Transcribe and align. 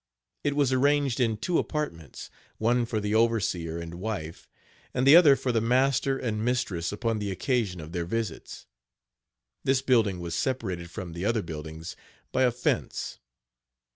It 0.43 0.55
was 0.55 0.73
arranged 0.73 1.19
in 1.19 1.37
two 1.37 1.59
appartments, 1.59 2.31
one 2.57 2.87
for 2.87 2.99
the 2.99 3.13
overseer 3.13 3.77
and 3.77 3.93
wife, 3.93 4.49
and 4.95 5.05
the 5.05 5.15
other 5.15 5.35
for 5.35 5.51
the 5.51 5.61
master 5.61 6.17
and 6.17 6.43
mistress 6.43 6.91
upon 6.91 7.19
the 7.19 7.29
occasion 7.29 7.79
of 7.79 7.91
their 7.91 8.05
visits. 8.05 8.65
This 9.63 9.83
building 9.83 10.19
was 10.19 10.33
separated 10.33 10.89
from 10.89 11.13
the 11.13 11.23
other 11.25 11.43
buildings 11.43 11.95
by 12.31 12.41
a 12.45 12.51
fence. 12.51 13.19